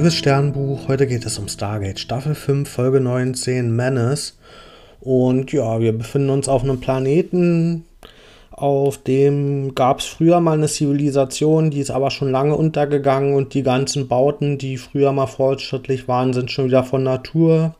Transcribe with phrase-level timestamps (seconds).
[0.00, 4.38] Liebes Sternbuch, heute geht es um Stargate Staffel 5, Folge 19, Menace.
[4.98, 7.84] Und ja, wir befinden uns auf einem Planeten,
[8.50, 13.52] auf dem gab es früher mal eine Zivilisation, die ist aber schon lange untergegangen und
[13.52, 17.74] die ganzen Bauten, die früher mal fortschrittlich waren, sind schon wieder von Natur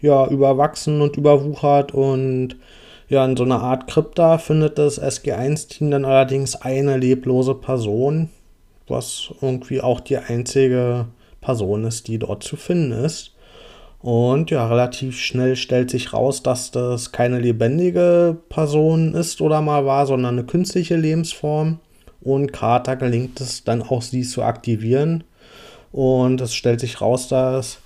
[0.00, 2.56] ja, überwachsen und überwuchert und
[3.10, 8.30] ja, in so einer Art Krypta findet das SG1-Team dann allerdings eine leblose Person,
[8.88, 11.08] was irgendwie auch die einzige
[11.40, 13.32] Person ist, die dort zu finden ist.
[14.00, 19.84] Und ja, relativ schnell stellt sich raus, dass das keine lebendige Person ist oder mal
[19.86, 21.80] war, sondern eine künstliche Lebensform.
[22.20, 25.24] Und Carter gelingt es dann auch, sie zu aktivieren.
[25.92, 27.78] Und es stellt sich raus, dass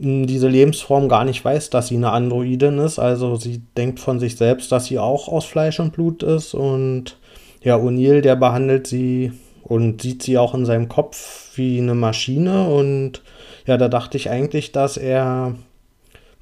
[0.00, 2.98] hm, diese Lebensform gar nicht weiß, dass sie eine Androidin ist.
[2.98, 6.54] Also sie denkt von sich selbst, dass sie auch aus Fleisch und Blut ist.
[6.54, 7.18] Und
[7.62, 9.32] ja, O'Neill, der behandelt sie
[9.72, 12.68] und sieht sie auch in seinem Kopf wie eine Maschine.
[12.68, 13.22] Und
[13.66, 15.54] ja, da dachte ich eigentlich, dass er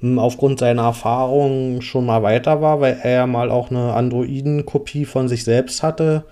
[0.01, 5.05] hm, aufgrund seiner Erfahrung schon mal weiter war, weil er ja mal auch eine Androiden-Kopie
[5.05, 6.25] von sich selbst hatte,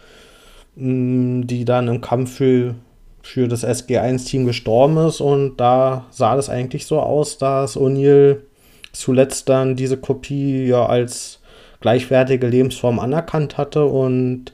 [0.75, 2.75] hm, die dann im Kampf für,
[3.23, 5.21] für das SG1-Team gestorben ist.
[5.21, 8.41] Und da sah das eigentlich so aus, dass O'Neill
[8.91, 11.39] zuletzt dann diese Kopie ja als
[11.79, 14.51] gleichwertige Lebensform anerkannt hatte und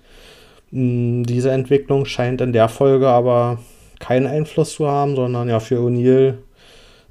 [0.71, 3.59] diese Entwicklung scheint in der Folge aber
[3.99, 6.35] keinen Einfluss zu haben, sondern ja, für O'Neill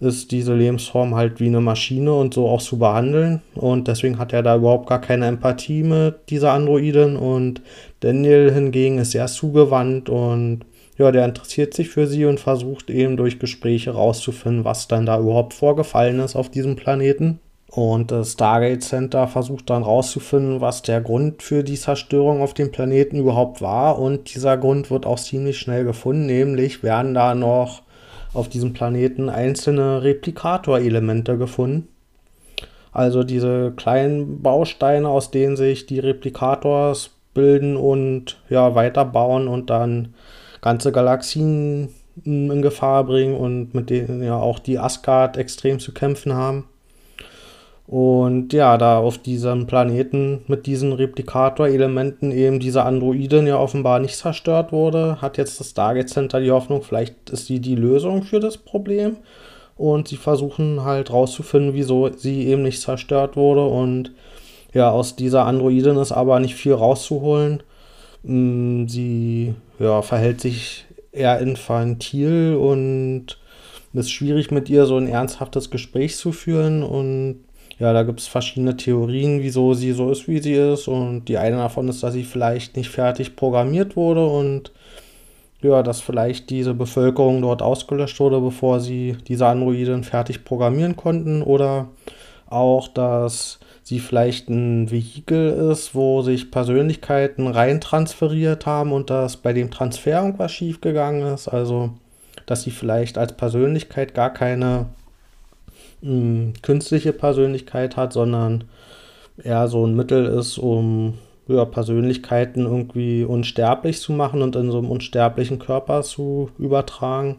[0.00, 3.40] ist diese Lebensform halt wie eine Maschine und so auch zu behandeln.
[3.54, 7.16] Und deswegen hat er da überhaupt gar keine Empathie mit dieser Androidin.
[7.16, 7.62] Und
[8.00, 10.60] Daniel hingegen ist sehr zugewandt und
[10.96, 15.18] ja, der interessiert sich für sie und versucht eben durch Gespräche rauszufinden, was dann da
[15.18, 17.40] überhaupt vorgefallen ist auf diesem Planeten.
[17.74, 22.70] Und das Stargate Center versucht dann rauszufinden, was der Grund für die Zerstörung auf dem
[22.70, 23.98] Planeten überhaupt war.
[23.98, 27.82] Und dieser Grund wird auch ziemlich schnell gefunden, nämlich werden da noch
[28.32, 31.88] auf diesem Planeten einzelne Replikatorelemente gefunden.
[32.92, 40.14] Also diese kleinen Bausteine, aus denen sich die Replikators bilden und ja, weiterbauen und dann
[40.60, 41.88] ganze Galaxien
[42.22, 46.68] in Gefahr bringen und mit denen ja auch die Asgard extrem zu kämpfen haben.
[47.86, 54.16] Und ja, da auf diesem Planeten mit diesen Replikator-Elementen eben diese Androidin ja offenbar nicht
[54.16, 58.40] zerstört wurde, hat jetzt das Stargate Center die Hoffnung, vielleicht ist sie die Lösung für
[58.40, 59.16] das Problem.
[59.76, 63.66] Und sie versuchen halt rauszufinden, wieso sie eben nicht zerstört wurde.
[63.66, 64.12] Und
[64.72, 67.62] ja, aus dieser Androidin ist aber nicht viel rauszuholen.
[68.22, 73.38] Mm, sie ja, verhält sich eher infantil und
[73.92, 77.40] ist schwierig mit ihr so ein ernsthaftes Gespräch zu führen und
[77.78, 80.86] ja, da gibt es verschiedene Theorien, wieso sie so ist, wie sie ist.
[80.88, 84.70] Und die eine davon ist, dass sie vielleicht nicht fertig programmiert wurde und
[85.60, 91.42] ja, dass vielleicht diese Bevölkerung dort ausgelöscht wurde, bevor sie diese Androiden fertig programmieren konnten.
[91.42, 91.88] Oder
[92.46, 99.38] auch, dass sie vielleicht ein Vehikel ist, wo sich Persönlichkeiten rein transferiert haben und dass
[99.38, 101.48] bei dem Transfer irgendwas schiefgegangen ist.
[101.48, 101.90] Also,
[102.46, 104.86] dass sie vielleicht als Persönlichkeit gar keine
[106.62, 108.64] künstliche Persönlichkeit hat, sondern
[109.42, 111.14] eher so ein Mittel ist, um
[111.48, 117.38] ja, Persönlichkeiten irgendwie unsterblich zu machen und in so einem unsterblichen Körper zu übertragen.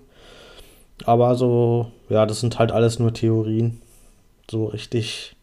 [1.06, 3.82] Aber so, ja, das sind halt alles nur Theorien.
[4.50, 5.36] So richtig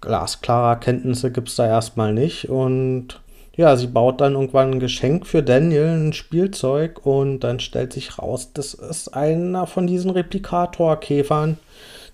[0.00, 2.48] glasklare Erkenntnisse gibt es da erstmal nicht.
[2.48, 3.20] Und
[3.56, 8.18] ja, sie baut dann irgendwann ein Geschenk für Daniel, ein Spielzeug, und dann stellt sich
[8.18, 11.58] raus, das ist einer von diesen Replikatorkäfern,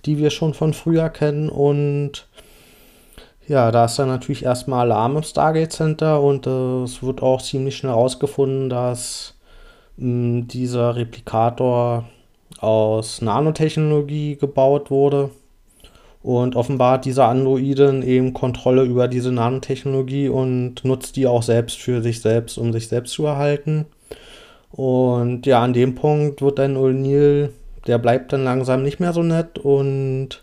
[0.06, 1.48] die wir schon von früher kennen.
[1.48, 2.28] Und
[3.48, 7.42] ja, da ist dann natürlich erstmal Alarm im Stargate Center und äh, es wird auch
[7.42, 9.34] ziemlich schnell herausgefunden, dass
[9.96, 12.04] mh, dieser Replikator
[12.58, 15.30] aus Nanotechnologie gebaut wurde.
[16.22, 21.78] Und offenbar hat dieser Androiden eben Kontrolle über diese Nanotechnologie und nutzt die auch selbst
[21.78, 23.86] für sich selbst, um sich selbst zu erhalten.
[24.72, 27.50] Und ja, an dem Punkt wird dann O'Neill
[27.86, 30.42] der bleibt dann langsam nicht mehr so nett und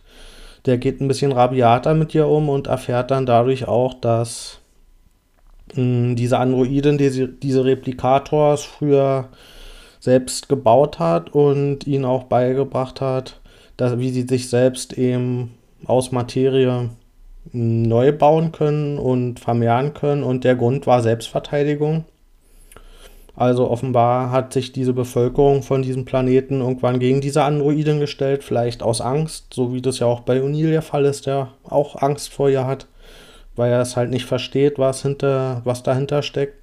[0.65, 4.59] der geht ein bisschen rabiater mit ihr um und erfährt dann dadurch auch, dass
[5.75, 9.29] mh, hm, diese Androidin, die diese Replikators früher
[9.99, 13.39] selbst gebaut hat und ihnen auch beigebracht hat,
[13.77, 15.55] dass, wie sie sich selbst eben
[15.85, 16.89] aus Materie
[17.51, 20.23] hm, neu bauen können und vermehren können.
[20.23, 22.05] Und der Grund war Selbstverteidigung.
[23.35, 28.83] Also offenbar hat sich diese Bevölkerung von diesem Planeten irgendwann gegen diese Androiden gestellt, vielleicht
[28.83, 32.31] aus Angst, so wie das ja auch bei O'Neill der Fall ist, der auch Angst
[32.31, 32.87] vor ihr hat,
[33.55, 36.59] weil er es halt nicht versteht, was, hinter, was dahinter steckt.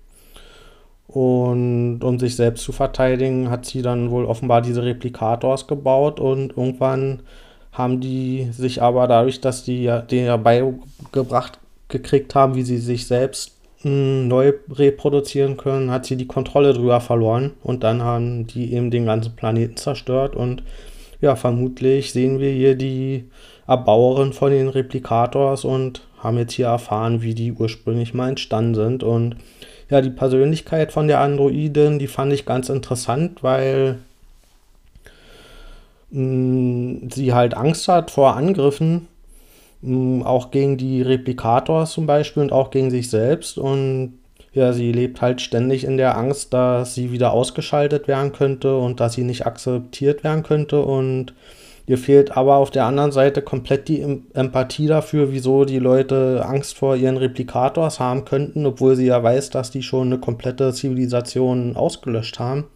[1.08, 6.56] Und um sich selbst zu verteidigen, hat sie dann wohl offenbar diese Replikators gebaut und
[6.56, 7.22] irgendwann
[7.72, 11.58] haben die sich aber dadurch, dass die ja den ja beigebracht
[11.88, 17.52] gekriegt haben, wie sie sich selbst neu reproduzieren können, hat sie die Kontrolle drüber verloren
[17.62, 20.62] und dann haben die eben den ganzen Planeten zerstört und
[21.20, 23.24] ja, vermutlich sehen wir hier die
[23.66, 29.02] Erbauerin von den Replikators und haben jetzt hier erfahren, wie die ursprünglich mal entstanden sind
[29.02, 29.36] und
[29.88, 33.98] ja, die Persönlichkeit von der Androidin, die fand ich ganz interessant, weil
[36.10, 39.08] mh, mm, sie halt Angst hat vor Angriffen,
[39.82, 43.58] auch gegen die Replikators zum Beispiel und auch gegen sich selbst.
[43.58, 44.18] Und
[44.52, 49.00] ja, sie lebt halt ständig in der Angst, dass sie wieder ausgeschaltet werden könnte und
[49.00, 51.34] dass sie nicht akzeptiert werden könnte und
[51.90, 54.00] Ihr fehlt aber auf der anderen Seite komplett die
[54.32, 59.50] Empathie dafür, wieso die Leute Angst vor ihren Replikators haben könnten, obwohl sie ja weiß,
[59.50, 62.66] dass die schon eine komplette Zivilisation ausgelöscht haben.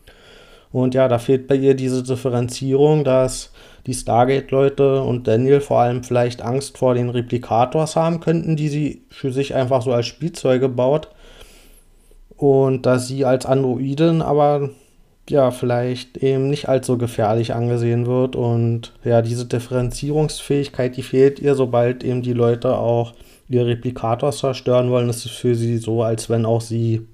[0.75, 3.53] Und ja, da fehlt bei ihr diese Differenzierung, dass
[3.87, 9.03] die Stargate-Leute und Daniel vor allem vielleicht Angst vor den Replikators haben könnten, die sie
[9.09, 11.11] für sich einfach so als Spielzeuge baut.
[12.37, 14.71] Und dass sie als Androidin aber
[15.31, 18.35] ja, vielleicht eben nicht allzu gefährlich angesehen wird.
[18.35, 23.12] Und ja, diese Differenzierungsfähigkeit, die fehlt ihr, sobald eben die Leute auch
[23.49, 27.06] ihre Replikators zerstören wollen, ist für sie so, als wenn auch sie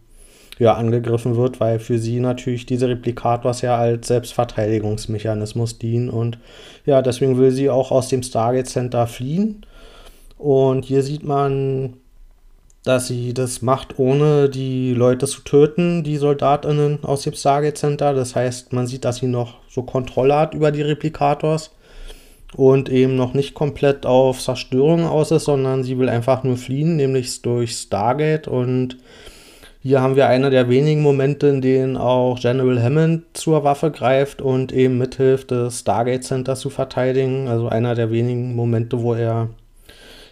[0.61, 6.09] ja, angegriffen wird, weil für sie natürlich diese Replikators ja als Selbstverteidigungsmechanismus dienen.
[6.09, 6.39] Und
[6.87, 9.67] ja, deswegen will sie auch aus dem Stargate Center fliehen.
[10.39, 11.95] Und hier sieht man
[12.83, 18.15] dass sie das macht, ohne die Leute zu töten, die Soldatinnen aus dem Stargate Center.
[18.15, 21.73] Das heißt, man sieht, dass sie noch so Kontrolle hat über die Replikators
[22.57, 26.97] und eben noch nicht komplett auf Zerstörung aus ist, sondern sie will einfach nur fliehen,
[26.97, 28.49] nämlich durch Stargate.
[28.49, 28.97] Und
[29.83, 34.43] hier haben wir einer der wenigen Momente, in denen auch General Hammond zur Waffe greift
[34.43, 37.49] und eben mithilft, das Stargate Center zu verteidigen.
[37.49, 39.49] Also einer der wenigen Momente, wo er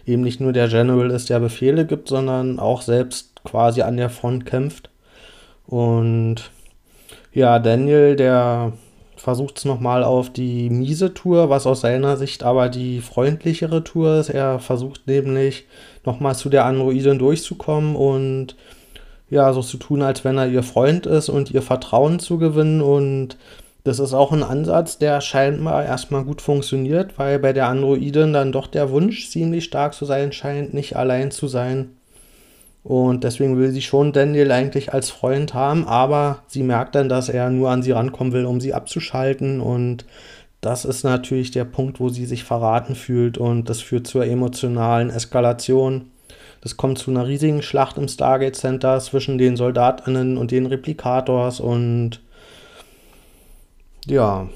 [0.05, 4.11] eben nicht nur der General ist, der Befehle gibt, sondern auch selbst quasi an der
[4.11, 4.91] Front kämpft.
[5.65, 6.51] Und
[7.33, 8.73] ja, Daniel, der
[9.15, 14.19] versucht es nochmal auf die miese Tour, was aus seiner Sicht aber die freundlichere Tour
[14.19, 14.29] ist.
[14.29, 15.65] Er versucht nämlich
[16.05, 18.55] nochmal zu der Androidin durchzukommen und
[19.29, 22.81] ja, so zu tun, als wenn er ihr Freund ist und ihr Vertrauen zu gewinnen
[22.81, 23.37] und
[23.83, 28.51] das ist auch ein Ansatz, der scheinbar erstmal gut funktioniert, weil bei der Androidin dann
[28.51, 31.91] doch der Wunsch ziemlich stark zu sein scheint, nicht allein zu sein.
[32.83, 37.29] Und deswegen will sie schon Daniel eigentlich als Freund haben, aber sie merkt dann, dass
[37.29, 39.61] er nur an sie rankommen will, um sie abzuschalten.
[39.61, 40.05] Und
[40.61, 45.09] das ist natürlich der Punkt, wo sie sich verraten fühlt und das führt zur emotionalen
[45.09, 46.11] Eskalation.
[46.61, 51.59] Das kommt zu einer riesigen Schlacht im Stargate Center zwischen den Soldatinnen und den Replikators
[51.59, 52.21] und
[54.05, 54.49] ja,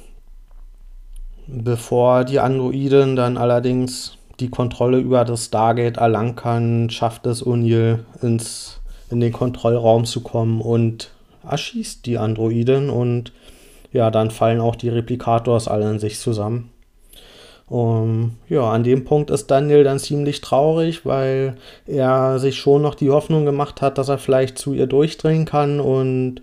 [1.48, 8.00] bevor die Androiden dann allerdings die Kontrolle über das Stargate erlangen kann, schafft es O'Neill
[8.22, 11.12] ins, in den Kontrollraum zu kommen und
[11.48, 13.32] erschießt die Androiden und
[13.92, 16.73] ja, dann fallen auch die Replikators alle in sich zusammen.
[17.74, 21.56] Um, ja, an dem Punkt ist Daniel dann ziemlich traurig, weil
[21.88, 25.80] er sich schon noch die Hoffnung gemacht hat, dass er vielleicht zu ihr durchdringen kann
[25.80, 26.42] und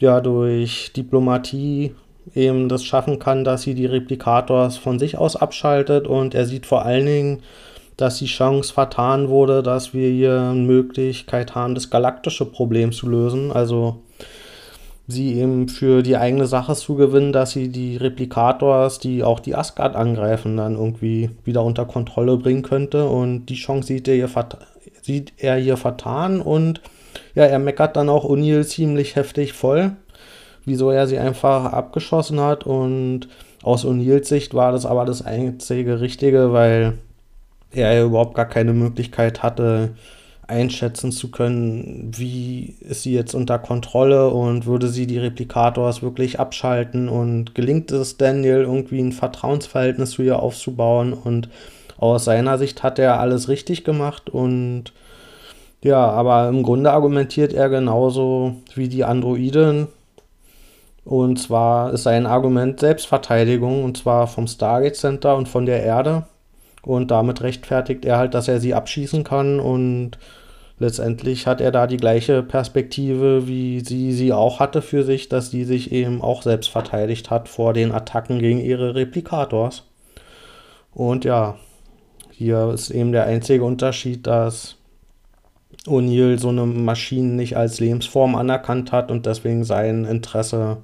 [0.00, 1.94] ja, durch Diplomatie
[2.34, 6.66] eben das schaffen kann, dass sie die Replikators von sich aus abschaltet und er sieht
[6.66, 7.42] vor allen Dingen,
[7.96, 13.08] dass die Chance vertan wurde, dass wir hier eine Möglichkeit haben, das galaktische Problem zu
[13.08, 13.52] lösen.
[13.52, 14.00] Also
[15.06, 19.54] sie eben für die eigene Sache zu gewinnen, dass sie die Replikators, die auch die
[19.54, 23.06] Asgard angreifen, dann irgendwie wieder unter Kontrolle bringen könnte.
[23.06, 24.30] Und die Chance sieht er hier,
[25.02, 26.80] sieht er hier vertan und
[27.34, 29.92] ja, er meckert dann auch O'Neill ziemlich heftig voll
[30.64, 32.64] wieso er sie einfach abgeschossen hat.
[32.64, 33.28] Und
[33.62, 36.98] aus O'Neills Sicht war das aber das einzige Richtige, weil
[37.70, 39.94] er ja überhaupt gar keine Möglichkeit hatte,
[40.46, 46.38] einschätzen zu können, wie ist sie jetzt unter Kontrolle und würde sie die Replikators wirklich
[46.38, 51.48] abschalten und gelingt es Daniel irgendwie ein Vertrauensverhältnis zu ihr aufzubauen und
[51.96, 54.92] aus seiner Sicht hat er alles richtig gemacht und
[55.82, 59.88] ja, aber im Grunde argumentiert er genauso wie die Androiden,
[61.04, 66.24] und zwar ist sein Argument Selbstverteidigung, und zwar vom Stargate Center und von der Erde.
[66.84, 69.58] Und damit rechtfertigt er halt, dass er sie abschießen kann.
[69.58, 70.18] Und
[70.78, 75.50] letztendlich hat er da die gleiche Perspektive, wie sie sie auch hatte für sich, dass
[75.50, 79.84] sie sich eben auch selbst verteidigt hat vor den Attacken gegen ihre Replikators.
[80.92, 81.56] Und ja,
[82.30, 84.76] hier ist eben der einzige Unterschied, dass
[85.86, 90.78] O'Neill so eine Maschine nicht als Lebensform anerkannt hat und deswegen sein Interesse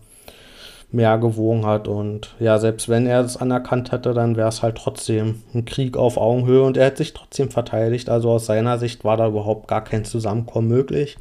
[0.93, 1.89] mehr gewogen hat.
[1.89, 5.97] Und ja, selbst wenn er es anerkannt hätte, dann wäre es halt trotzdem ein Krieg
[5.97, 8.09] auf Augenhöhe und er hätte sich trotzdem verteidigt.
[8.09, 11.17] Also aus seiner Sicht war da überhaupt gar kein Zusammenkommen möglich.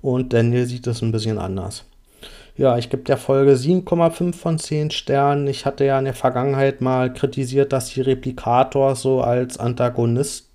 [0.00, 1.84] Und Daniel sieht es ein bisschen anders.
[2.56, 5.46] Ja, ich gebe der Folge 7,5 von 10 Sternen.
[5.46, 10.48] Ich hatte ja in der Vergangenheit mal kritisiert, dass die Replikators so als Antagonist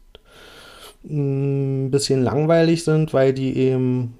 [1.05, 4.17] ein bisschen langweilig sind, weil die eben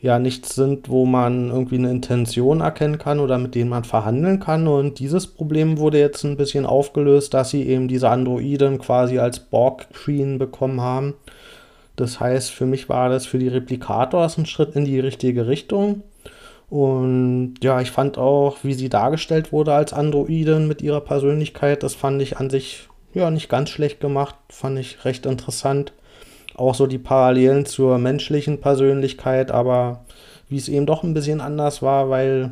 [0.00, 4.40] ja nichts sind, wo man irgendwie eine Intention erkennen kann oder mit denen man verhandeln
[4.40, 4.66] kann.
[4.66, 9.40] Und dieses Problem wurde jetzt ein bisschen aufgelöst, dass sie eben diese Androiden quasi als
[9.40, 11.14] Borg Queen bekommen haben.
[11.96, 16.02] Das heißt, für mich war das für die Replikators ein Schritt in die richtige Richtung.
[16.70, 21.94] Und ja, ich fand auch, wie sie dargestellt wurde als Androidin mit ihrer Persönlichkeit, das
[21.94, 25.92] fand ich an sich ja nicht ganz schlecht gemacht, fand ich recht interessant
[26.60, 30.04] auch so die Parallelen zur menschlichen Persönlichkeit, aber
[30.48, 32.50] wie es eben doch ein bisschen anders war, weil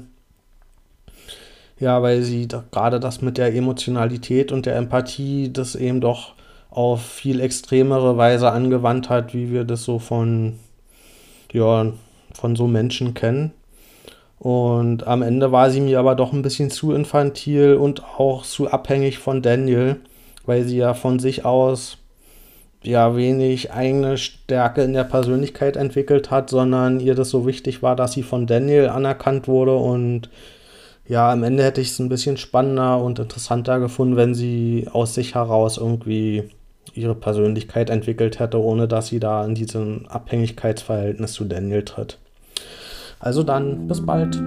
[1.79, 6.33] ja, weil sie da, gerade das mit der Emotionalität und der Empathie das eben doch
[6.71, 10.59] auf viel extremere Weise angewandt hat, wie wir das so von
[11.53, 11.93] ja,
[12.35, 13.53] von so Menschen kennen.
[14.39, 18.71] Und am Ende war sie mir aber doch ein bisschen zu infantil und auch zu
[18.71, 19.97] abhängig von Daniel,
[20.47, 21.99] weil sie ja von sich aus
[22.83, 27.97] ja wenig eigene Stärke in der Persönlichkeit entwickelt hat, sondern ihr das so wichtig war,
[27.97, 30.31] dass sie von Daniel anerkannt wurde und
[31.09, 35.15] ja, am Ende hätte ich es ein bisschen spannender und interessanter gefunden, wenn sie aus
[35.15, 36.51] sich heraus irgendwie
[36.95, 42.19] ihre Persönlichkeit entwickelt hätte, ohne dass sie da in diesem Abhängigkeitsverhältnis zu Daniel tritt.
[43.21, 44.39] Also dann, bis bald.